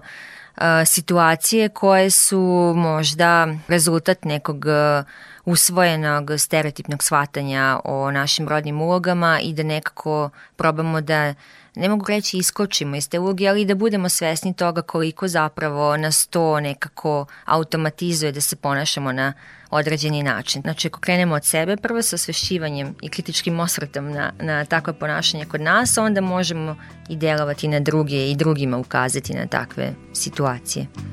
[0.58, 5.06] uh, situacije koje su možda rezultat nekog uh,
[5.52, 11.34] usvojenog stereotipnog shvatanja o našim rodnim ulogama i da nekako probamo da
[11.76, 16.28] ne mogu reći iskočimo iz te uloge, ali da budemo svesni toga koliko zapravo nas
[16.28, 19.34] to nekako automatizuje da se ponašamo na
[19.70, 20.62] određeni način.
[20.62, 25.46] Znači, ako krenemo od sebe, prvo sa osvešćivanjem i kritičkim osvrtom na, na takve ponašanje
[25.46, 26.76] kod nas, onda možemo
[27.10, 31.11] i delovati na druge i drugima ukazati na takve situacije.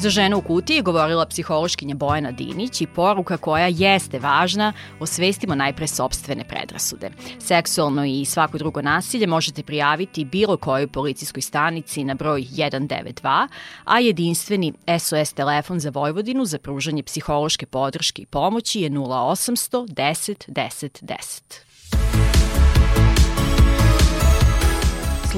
[0.00, 5.86] Za ženu u kutiji govorila psihološkinja Bojana Dinić i poruka koja jeste važna, osvestimo najpre
[5.86, 7.10] sobstvene predrasude.
[7.38, 13.48] Seksualno i svako drugo nasilje možete prijaviti bilo kojoj policijskoj stanici na broj 192,
[13.84, 20.50] a jedinstveni SOS telefon za Vojvodinu za pružanje psihološke podrške i pomoći je 0800 10
[20.50, 21.67] 10 10.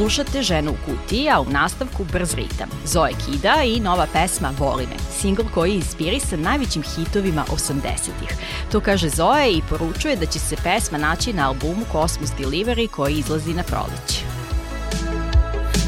[0.00, 2.68] Slušate Ženu u kutiji, a u nastavku Brz ritam.
[2.84, 8.36] Zoe Kida i nova pesma Voli me, singl koji je inspirisan najvećim hitovima 80-ih.
[8.72, 13.14] To kaže Zoe i poručuje da će se pesma naći na albumu Cosmos Delivery koji
[13.14, 14.24] izlazi na proleće.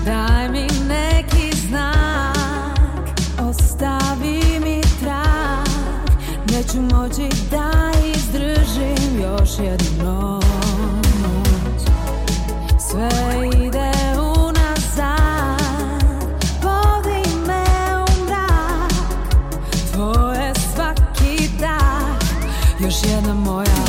[0.04, 3.08] Daj mi neki znak,
[3.40, 5.68] ostavi mi trag,
[6.50, 10.40] neću moći da izdržim još jednu
[11.22, 11.82] noć.
[12.90, 13.08] Sve
[22.92, 23.81] još jedna moja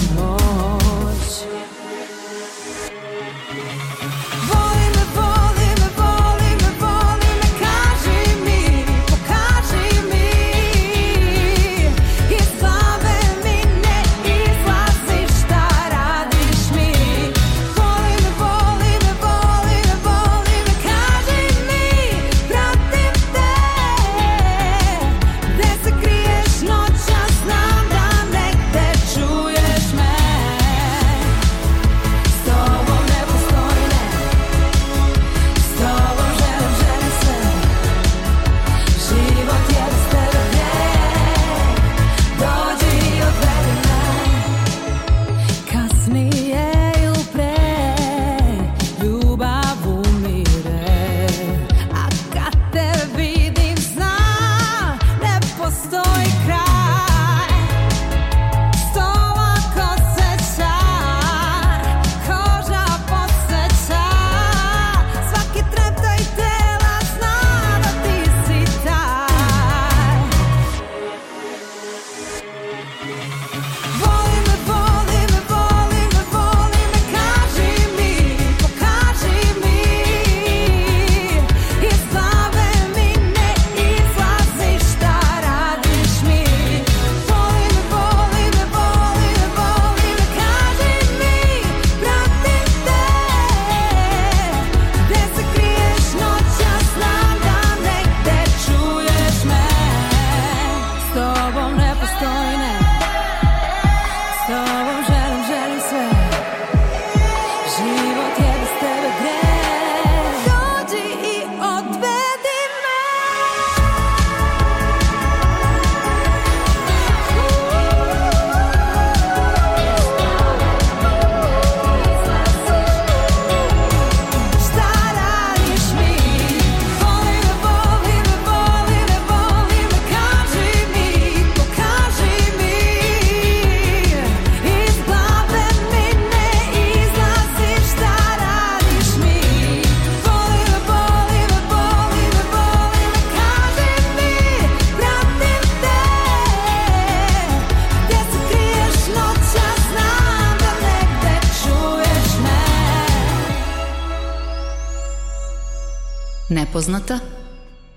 [156.83, 157.19] Nepoznata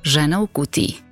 [0.02, 1.05] žena u kutiji.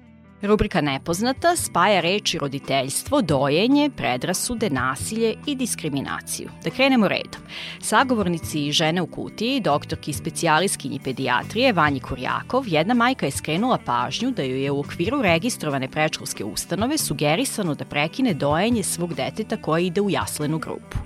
[0.44, 6.50] Rubrika Nepoznata spaja reči roditeljstvo, dojenje, predrasude, nasilje i diskriminaciju.
[6.64, 7.40] Da krenemo redom.
[7.80, 14.42] Sagovornici žene u kutiji, doktorki specijaliskinji pedijatrije Vanji Kurjakov, jedna majka je skrenula pažnju da
[14.42, 20.00] joj je u okviru registrovane prečkolske ustanove sugerisano da prekine dojenje svog deteta koje ide
[20.00, 20.98] u jaslenu grupu.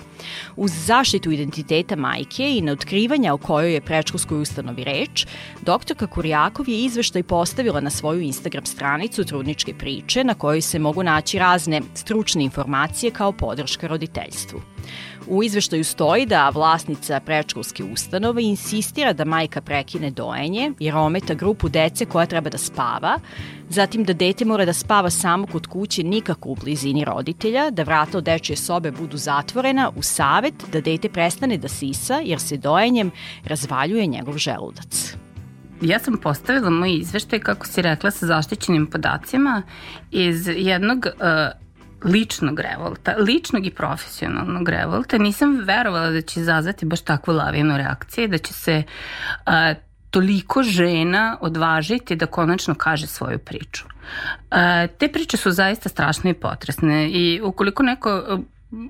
[0.57, 5.27] Uz zaštitu identiteta majke i na otkrivanja o kojoj je prečkolskoj ustanovi reč,
[5.63, 11.03] doktorka Kurjakov je izveštaj postavila na svoju Instagram stranicu trudničke priče na kojoj se mogu
[11.03, 14.61] naći razne stručne informacije kao podrška roditeljstvu.
[15.27, 21.69] U izveštaju stoji da vlasnica prečkolske ustanove insistira da majka prekine dojenje jer ometa grupu
[21.69, 23.19] dece koja treba da spava,
[23.69, 28.19] zatim da dete mora da spava samo kod kuće nikako u blizini roditelja, da vrata
[28.19, 33.11] od dečje sobe budu zatvorena u savet da dete prestane da sisa jer se dojenjem
[33.45, 35.17] razvaljuje njegov želudac.
[35.81, 39.63] Ja sam postavila moj izveštaj, kako si rekla, sa zaštićenim podacima
[40.11, 41.69] iz jednog uh,
[42.05, 45.19] ličnog revolta, ličnog i profesionalnog revolta.
[45.19, 48.83] Nisam verovala da će izazvati baš takvu lavinu reakcije, da će se
[49.47, 49.75] a,
[50.11, 53.85] toliko žena odvažiti da konačno kaže svoju priču.
[54.51, 58.39] A, te priče su zaista strašne i potresne i ukoliko neko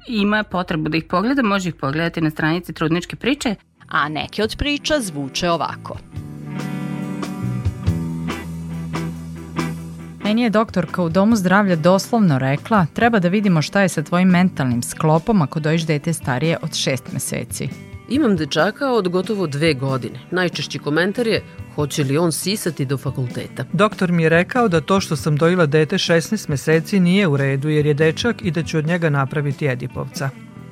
[0.07, 3.55] ima potrebu da ih pogleda, može ih pogledati na stranici Trudničke priče.
[3.89, 5.97] A neke od priča zvuče ovako.
[10.29, 14.29] Meni je doktorka u domu zdravlja doslovno rekla treba da vidimo šta je sa tvojim
[14.29, 17.69] mentalnim sklopom ako dojiš dete starije od šest meseci.
[18.09, 20.21] Imam dečaka od gotovo dve godine.
[20.31, 21.43] Najčešći komentar je
[21.75, 23.65] hoće li on sisati do fakulteta.
[23.73, 27.69] Doktor mi je rekao da to što sam dojila dete 16 meseci nije u redu
[27.69, 30.31] jer je dečak i da ću od njega napraviti Edipovca.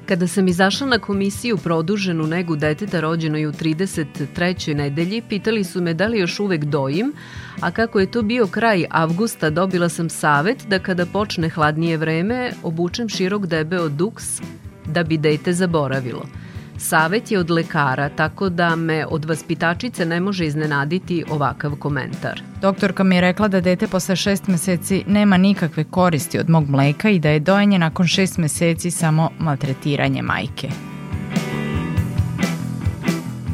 [0.08, 4.74] Kada sam izašla na komisiju produženu negu deteta rođenoj u 33.
[4.74, 7.12] nedelji, pitali su me da li još uvek dojim,
[7.60, 12.52] a kako je to bio kraj avgusta, dobila sam savet da kada počne hladnije vreme,
[12.62, 14.40] obučem širok debeo duks
[14.84, 16.45] da bi dete zaboravilo.
[16.78, 22.42] Savet je od lekara, tako da me od vaspitačice ne može iznenaditi ovakav komentar.
[22.60, 27.10] Doktorka mi je rekla da dete posle šest meseci nema nikakve koristi od mog mleka
[27.10, 30.68] i da je dojenje nakon šest meseci samo maltretiranje majke.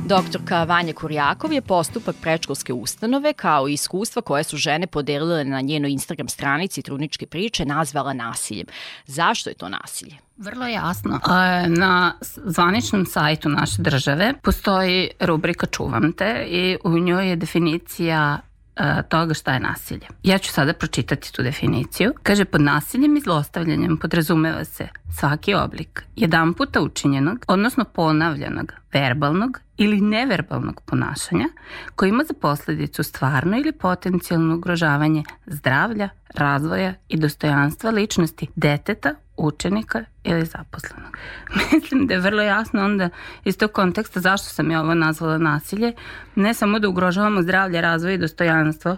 [0.06, 5.60] Doktorka Vanja Kurjakov je postupak prečkolske ustanove kao i iskustva koje su žene podelile na
[5.60, 8.66] njenoj Instagram stranici Trudničke priče nazvala nasiljem.
[9.06, 10.16] Zašto je to nasilje?
[10.42, 11.20] Vrlo jasno.
[11.68, 18.40] Na zvaničnom sajtu naše države postoji rubrika Čuvam te i u njoj je definicija
[18.76, 20.06] E, toga šta je nasilje.
[20.22, 22.12] Ja ću sada pročitati tu definiciju.
[22.22, 24.88] Kaže, pod nasiljem i zlostavljanjem podrazumeva se
[25.18, 31.48] svaki oblik jedan puta učinjenog, odnosno ponavljanog, verbalnog ili neverbalnog ponašanja
[31.96, 40.04] koji ima za posledicu stvarno ili potencijalno ugrožavanje zdravlja, razvoja i dostojanstva ličnosti deteta, učenika
[40.24, 41.18] ili zaposlenog.
[41.72, 43.08] Mislim da je vrlo jasno onda
[43.44, 45.92] iz tog konteksta zašto sam ja ovo nazvala nasilje,
[46.34, 48.96] ne samo da ugrožavamo zdravlje, razvoj i dostojanstvo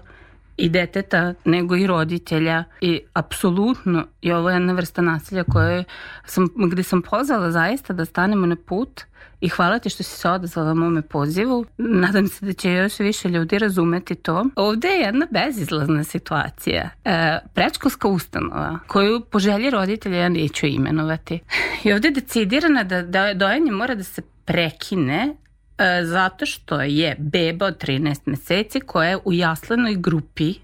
[0.57, 5.85] i deteta, nego i roditelja i apsolutno je ovo jedna vrsta nasilja koje
[6.25, 9.05] sam, gde sam pozvala zaista da stanemo na put
[9.45, 11.67] i hvala ti što si se odazvala mome pozivu.
[11.79, 14.45] Nadam se da će još više ljudi razumeti to.
[14.57, 16.91] Ovde je jedna bezizlazna situacija.
[17.05, 21.41] E, prečkolska ustanova koju po želji roditelja ja neću imenovati.
[21.85, 25.35] I ovde je decidirana da, da dojenje mora da se prekine
[25.79, 30.55] e, zato što je beba od 13 meseci koja je u jaslenoj grupi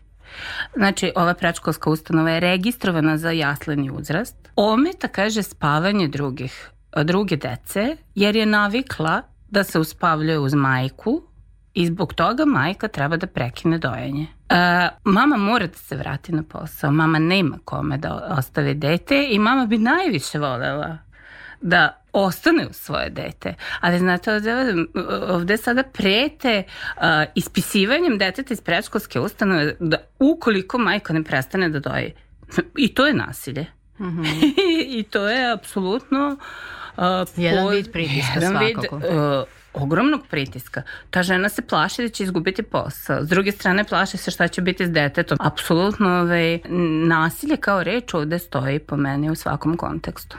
[0.76, 4.36] Znači, ova prečkolska ustanova je registrovana za jasleni uzrast.
[4.56, 11.22] Ometa, kaže, spavanje drugih druge dece, jer je navikla da se uspavljuje uz majku
[11.74, 14.26] i zbog toga majka treba da prekine dojenje.
[14.48, 19.38] E, mama mora da se vrati na posao, mama nema kome da ostave dete i
[19.38, 20.98] mama bi najviše volela
[21.60, 23.54] da ostane u svoje dete.
[23.80, 24.74] Ali znate, ovde,
[25.28, 26.62] ovde sada prete
[26.96, 27.02] uh,
[27.34, 32.12] ispisivanjem deteta iz predškolske ustanove da ukoliko majka ne prestane da doji.
[32.76, 33.66] I to je nasilje.
[33.98, 34.52] Mm -hmm.
[34.98, 36.79] I to je apsolutno Uh,
[37.36, 38.96] jedan po, vid pritiska jedan svakako.
[38.96, 40.82] Vid, uh, ogromnog pritiska.
[41.10, 43.24] Ta žena se plaši da će izgubiti posao.
[43.24, 45.38] S druge strane plaši se šta će biti s detetom.
[45.40, 46.58] Apsolutno ovaj,
[47.08, 50.36] nasilje kao reč ovde stoji po meni u svakom kontekstu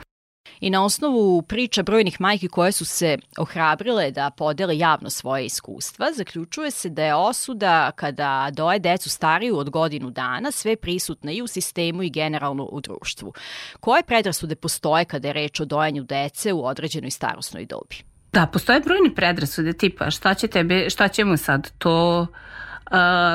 [0.62, 6.12] i na osnovu priča brojnih majki koje su se ohrabrile da podele javno svoje iskustva,
[6.12, 11.42] zaključuje se da je osuda kada doje decu stariju od godinu dana sve prisutna i
[11.42, 13.32] u sistemu i generalno u društvu.
[13.80, 17.96] Koje predrasude postoje kada je reč o dojanju dece u određenoj starosnoj dobi?
[18.32, 22.26] Da, postoje brojni predrasude tipa šta će, tebe, šta će mu sad to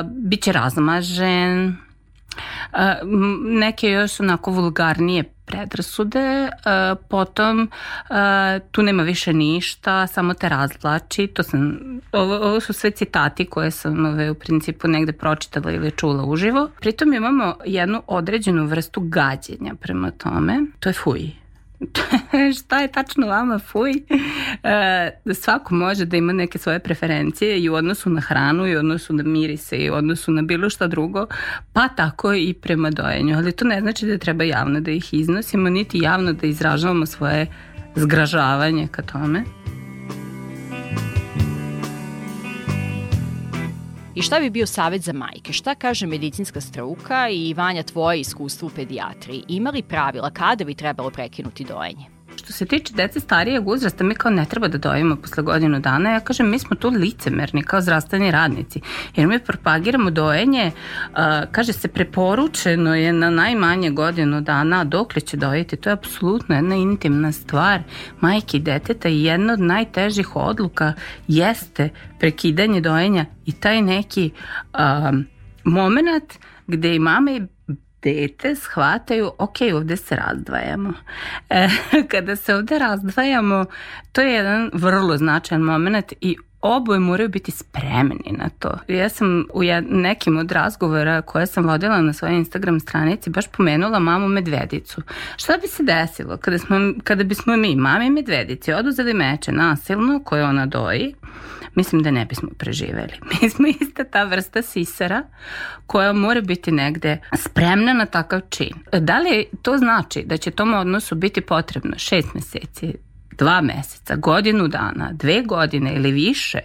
[0.04, 1.76] biće razmažen,
[3.44, 6.48] neke još onako vulgarnije predrasude,
[7.08, 7.70] potom
[8.72, 11.78] tu nema više ništa, samo te razvlači, to sam,
[12.12, 16.70] ovo, ovo su sve citati koje sam ove, u principu negde pročitala ili čula uživo.
[16.80, 21.30] Pritom imamo jednu određenu vrstu gađenja prema tome, to je fuj.
[22.58, 23.92] šta je tačno vama fuj?
[24.62, 28.78] E, svako može da ima neke svoje preferencije i u odnosu na hranu i u
[28.78, 31.26] odnosu na mirise i u odnosu na bilo šta drugo,
[31.72, 33.36] pa tako i prema dojenju.
[33.36, 37.46] Ali to ne znači da treba javno da ih iznosimo, niti javno da izražavamo svoje
[37.94, 39.44] zgražavanje ka tome.
[44.18, 45.52] I šta bi bio savet za majke?
[45.52, 49.44] Šta kaže medicinska struka i Vanja tvoje iskustvo u pedijatriji?
[49.48, 52.17] Ima li pravila kada bi trebalo prekinuti dojenje?
[52.48, 56.10] Što se tiče dece starijeg uzrasta, mi kao ne treba da dojimo posle godinu dana.
[56.10, 58.80] Ja kažem, mi smo tu licemerni kao zdravstveni radnici,
[59.16, 60.70] jer mi propagiramo dojenje,
[61.52, 66.54] kaže se, preporučeno je na najmanje godinu dana, dok li će dojeti, to je apsolutno
[66.54, 67.82] jedna intimna stvar
[68.20, 70.92] majke i deteta i jedna od najtežih odluka
[71.26, 71.88] jeste
[72.18, 74.30] prekidanje dojenja i taj neki
[74.72, 75.12] a,
[75.64, 77.57] moment gde i mama i
[78.02, 80.92] dete shvataju, ok, ovde se razdvajamo.
[81.50, 81.68] E,
[82.10, 83.64] kada se ovde razdvajamo,
[84.12, 88.78] to je jedan vrlo značajan moment i oboje moraju biti spremni na to.
[88.88, 93.98] Ja sam u nekim od razgovora koje sam vodila na svojoj Instagram stranici baš pomenula
[93.98, 95.02] mamu medvedicu.
[95.36, 100.44] Šta bi se desilo kada, smo, kada bismo mi, mami medvedici, oduzeli meče nasilno koje
[100.44, 101.14] ona doji,
[101.78, 103.12] mislim da ne bismo preživeli.
[103.42, 105.22] Mi smo ista ta vrsta sisara
[105.86, 108.74] koja mora biti negde spremna na takav čin.
[108.92, 112.94] Da li to znači da će tom odnosu biti potrebno šest meseci,
[113.38, 116.58] dva meseca, godinu dana, dve godine ili više,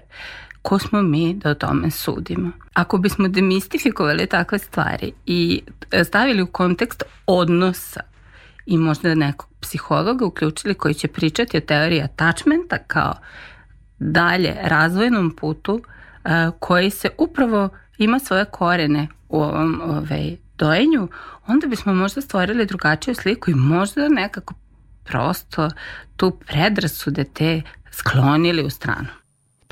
[0.62, 2.52] ko smo mi da o tome sudimo.
[2.74, 5.62] Ako bismo demistifikovali takve stvari i
[6.06, 8.02] stavili u kontekst odnosa
[8.66, 13.14] i možda nekog psihologa uključili koji će pričati o teoriji attachmenta kao
[14.12, 21.08] dalje razvojnom putu uh, koji se upravo ima svoje korene u ovom ovaj, dojenju,
[21.48, 24.54] onda bismo možda stvorili drugačiju sliku i možda nekako
[25.04, 25.70] prosto
[26.16, 29.23] tu predrasude te sklonili u stranu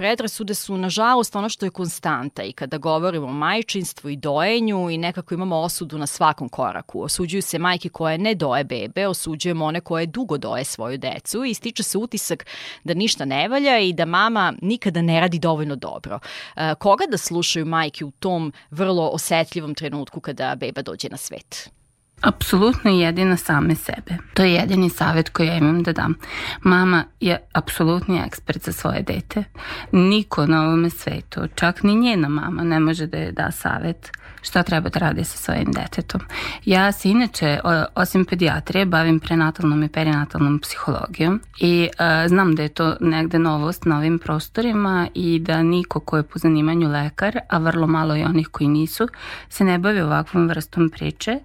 [0.02, 4.98] predrasude su nažalost ono što je konstanta i kada govorimo o majčinstvu i dojenju i
[4.98, 7.04] nekako imamo osudu na svakom koraku.
[7.04, 11.54] Osuđuju se majke koje ne doje bebe, osuđujemo one koje dugo doje svoju decu i
[11.54, 12.46] stiče se utisak
[12.84, 16.20] da ništa ne valja i da mama nikada ne radi dovoljno dobro.
[16.56, 21.81] E, koga da slušaju majke u tom vrlo osetljivom trenutku kada beba dođe na svet?
[22.22, 24.18] Apsolutno jedina same sebe.
[24.34, 26.16] To je jedini savjet koji ja imam da dam.
[26.62, 29.44] Mama je apsolutni ekspert za svoje dete.
[29.92, 34.12] Niko na ovome svetu, čak ni njena mama ne može da je da savjet
[34.42, 36.22] šta treba da radi sa svojim detetom.
[36.66, 37.60] Ja se inače,
[37.96, 43.86] osim pedijatrije, bavim prenatalnom i perinatalnom psihologijom i uh, znam da je to negde novost
[43.86, 48.24] na ovim prostorima i da niko ko je po zanimanju lekar, a vrlo malo i
[48.24, 49.08] onih koji nisu,
[49.50, 51.40] se ne bavi ovakvom vrstom priče,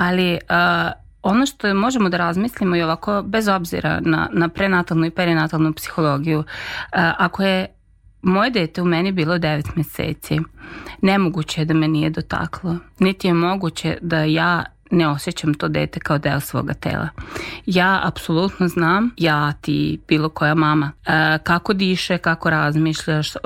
[0.00, 0.92] ali uh,
[1.22, 6.38] ono što možemo da razmislimo i ovako bez obzira na, na prenatalnu i perinatalnu psihologiju,
[6.38, 6.44] uh,
[7.18, 7.66] ako je
[8.22, 10.40] moje dete u meni bilo 9 meseci.
[11.02, 12.76] Nemoguće je da me nije dotaklo.
[12.98, 17.08] Niti je moguće da ja ne osjećam to dete kao deo svoga tela.
[17.66, 23.38] Ja apsolutno znam, ja ti bilo koja mama, e, kako diše, kako razmišljaš, e,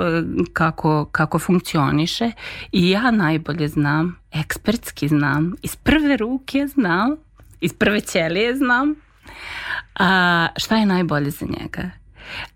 [0.53, 2.31] kako, kako funkcioniše
[2.73, 7.17] i ja najbolje znam, ekspertski znam, iz prve ruke znam,
[7.61, 8.95] iz prve ćelije znam
[9.95, 11.91] a, šta je najbolje za njega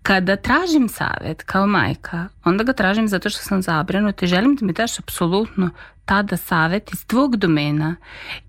[0.01, 4.65] Kada tražim savet kao majka, onda ga tražim zato što sam zabrinuta i želim da
[4.65, 5.69] mi daš apsolutno
[6.09, 7.95] tada savet iz tvog domena,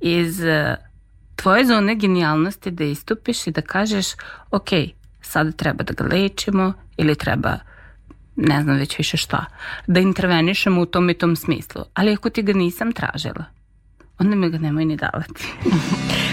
[0.00, 0.76] iz eh,
[1.36, 4.06] tvoje zone genijalnosti da istupiš i da kažeš
[4.50, 4.68] ok,
[5.20, 7.58] sada treba da ga lečimo ili treba
[8.36, 9.44] ne znam već više šta,
[9.86, 11.82] da intervenišemo u tom i tom smislu.
[11.94, 13.44] Ali ako ti ga nisam tražila,
[14.18, 15.52] onda mi ga nemoj ni davati.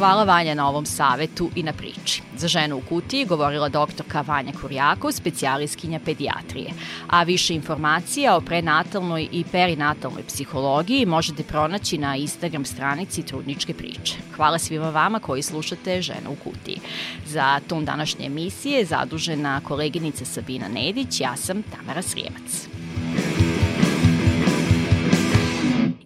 [0.00, 2.22] Hvala Vanja na ovom savetu i na priči.
[2.36, 6.70] Za ženu u kutiji govorila doktorka Vanja Kurjakov, specijaliskinja pedijatrije.
[7.08, 14.14] A više informacija o prenatalnoj i perinatalnoj psihologiji možete pronaći na Instagram stranici Trudničke priče.
[14.36, 16.80] Hvala svima vama koji slušate Žena u kutiji.
[17.26, 22.68] Za ton današnje emisije zadužena koleginica Sabina Nedić, ja sam Tamara Srijemac.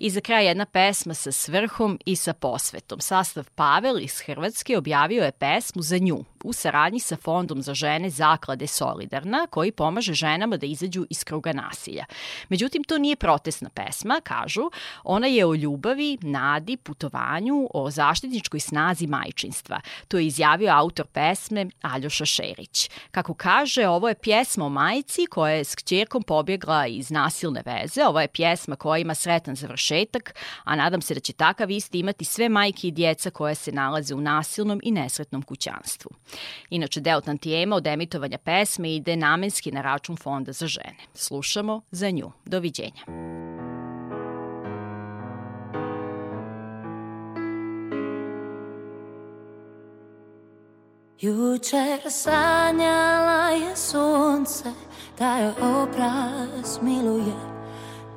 [0.04, 3.00] I za kraj jedna pesma sa svrhom i sa posvetom.
[3.00, 8.10] Sastav Pavel iz Hrvatske objavio je pesmu za nju u saradnji sa Fondom za žene
[8.10, 12.04] Zaklade Solidarna, koji pomaže ženama da izađu iz kruga nasilja.
[12.48, 14.70] Međutim, to nije protestna pesma, kažu.
[15.04, 19.80] Ona je o ljubavi, nadi, putovanju, o zaštitničkoj snazi majčinstva.
[20.08, 22.90] To je izjavio autor pesme Aljoša Šerić.
[23.10, 28.04] Kako kaže, ovo je pjesma o majici koja je s kćerkom pobjegla iz nasilne veze.
[28.04, 29.56] Ovo je pjesma koja ima sretan
[29.94, 30.34] završetak,
[30.64, 34.14] a nadam se da će takav isti imati sve majke i djeca koje se nalaze
[34.14, 36.10] u nasilnom i nesretnom kućanstvu.
[36.70, 40.96] Inače, deo tantijema od emitovanja pesme ide namenski na račun Fonda za žene.
[41.14, 42.32] Slušamo za nju.
[42.44, 43.04] Doviđenja.
[51.20, 54.64] Jučer sanjala je sunce
[55.18, 57.53] da joj obraz miluje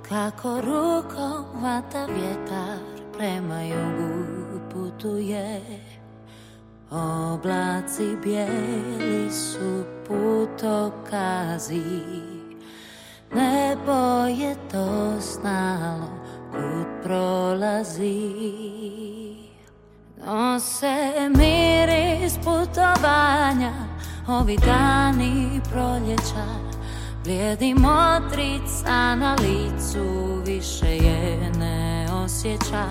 [0.09, 2.79] Kako rukom vata vjetar
[3.17, 5.61] prema jugu putuje
[6.91, 11.81] Oblaci bijeli su putokazi.
[13.35, 16.09] Nebo je to znalo
[16.51, 18.31] kud prolazi.
[20.25, 23.73] Nose miris putovanja
[24.27, 26.66] Ovi dani proljeća
[27.27, 32.85] Blijedi motrica na licu Više je ne osjeća.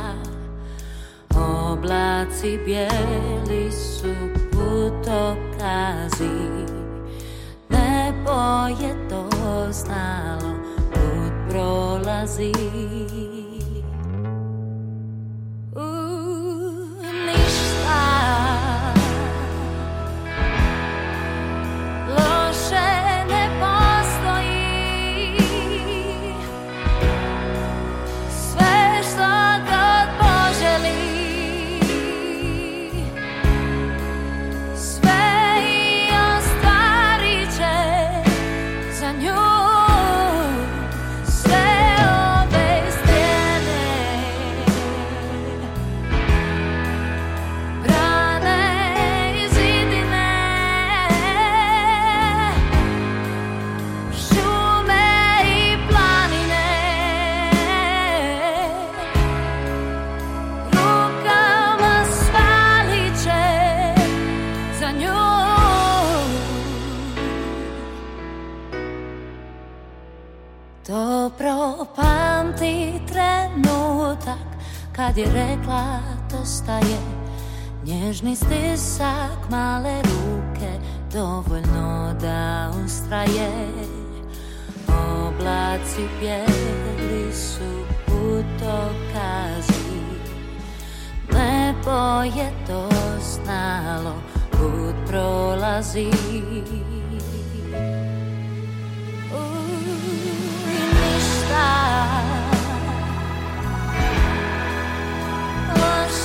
[1.34, 4.14] Oblaci bijeli su
[4.52, 6.38] putokazi.
[7.68, 9.28] Nebo je to
[9.72, 10.54] znalo
[10.92, 12.52] Kud prolazi
[75.16, 76.00] kad rekla
[76.30, 76.98] to staje.
[77.84, 80.70] Nježni stisak malé ruke
[81.12, 83.68] Dovoljno da ustraje
[84.88, 89.72] Oblaci bijeli su putokazi
[91.32, 92.88] Nebo je to
[93.20, 94.14] znalo
[94.50, 96.10] Put prolazi
[99.32, 99.66] U,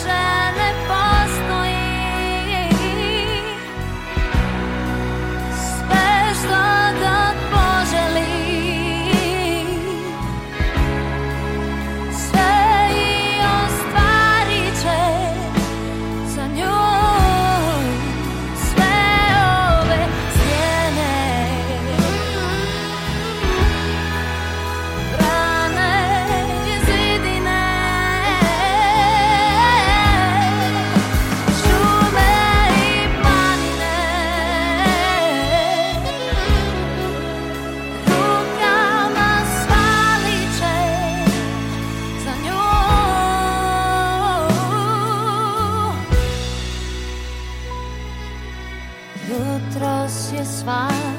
[0.04, 0.41] shine.
[50.44, 51.11] satisfied.